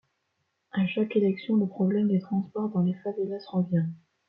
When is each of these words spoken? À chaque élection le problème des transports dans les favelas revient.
À 0.71 0.87
chaque 0.87 1.15
élection 1.15 1.57
le 1.57 1.67
problème 1.67 2.07
des 2.07 2.17
transports 2.21 2.69
dans 2.69 2.81
les 2.81 2.95
favelas 3.03 3.37
revient. 3.49 3.85